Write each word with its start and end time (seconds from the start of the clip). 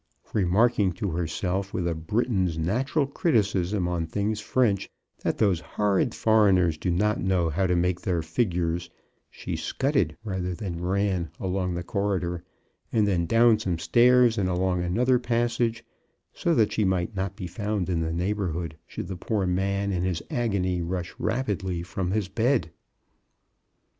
Remarking 0.33 0.93
to 0.93 1.11
herself, 1.11 1.75
with 1.75 1.87
a 1.87 1.93
Briton's 1.93 2.57
natural 2.57 3.05
criticism 3.05 3.87
on 3.87 4.07
things 4.07 4.39
French, 4.39 4.89
that 5.19 5.37
those 5.37 5.59
horrid 5.59 6.15
foreigners 6.15 6.75
do 6.75 6.89
not 6.89 7.19
know 7.21 7.49
how 7.51 7.67
to 7.67 7.75
make 7.75 8.01
their 8.01 8.23
figures, 8.23 8.89
she 9.29 9.55
scudded 9.55 10.17
rather 10.23 10.55
than 10.55 10.81
ran 10.81 11.29
along 11.39 11.75
the 11.75 11.83
corridor, 11.83 12.43
and 12.91 13.07
then 13.07 13.27
down 13.27 13.59
some 13.59 13.77
stairs 13.77 14.39
and 14.39 14.49
along 14.49 14.81
another 14.81 15.19
passage— 15.19 15.85
so 16.33 16.55
that 16.55 16.71
she 16.71 16.83
might 16.83 17.15
not 17.15 17.35
be 17.35 17.45
found 17.45 17.87
in 17.87 17.99
the 18.01 18.11
neighborhood 18.11 18.75
should 18.87 19.07
the 19.07 19.15
poor 19.15 19.45
man 19.45 19.91
in 19.91 20.01
his 20.01 20.23
agony 20.31 20.81
rush 20.81 21.13
rapidly 21.19 21.83
from 21.83 22.09
his 22.09 22.27
bed. 22.27 22.71